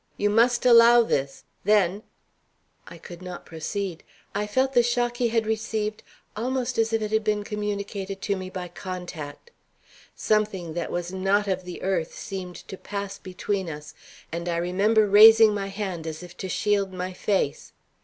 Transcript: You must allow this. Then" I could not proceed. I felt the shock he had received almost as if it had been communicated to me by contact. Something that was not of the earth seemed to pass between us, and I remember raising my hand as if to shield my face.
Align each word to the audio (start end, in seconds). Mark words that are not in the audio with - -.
You 0.17 0.31
must 0.31 0.65
allow 0.65 1.03
this. 1.03 1.43
Then" 1.63 2.01
I 2.87 2.97
could 2.97 3.21
not 3.21 3.45
proceed. 3.45 4.03
I 4.33 4.47
felt 4.47 4.73
the 4.73 4.81
shock 4.81 5.17
he 5.17 5.27
had 5.27 5.45
received 5.45 6.01
almost 6.35 6.79
as 6.79 6.91
if 6.91 7.03
it 7.03 7.11
had 7.11 7.23
been 7.23 7.43
communicated 7.43 8.19
to 8.23 8.35
me 8.35 8.49
by 8.49 8.67
contact. 8.67 9.51
Something 10.15 10.73
that 10.73 10.91
was 10.91 11.13
not 11.13 11.47
of 11.47 11.65
the 11.65 11.83
earth 11.83 12.15
seemed 12.15 12.55
to 12.67 12.77
pass 12.77 13.19
between 13.19 13.69
us, 13.69 13.93
and 14.31 14.49
I 14.49 14.57
remember 14.57 15.05
raising 15.07 15.53
my 15.53 15.67
hand 15.67 16.07
as 16.07 16.23
if 16.23 16.35
to 16.37 16.49
shield 16.49 16.91
my 16.91 17.13
face. 17.13 17.71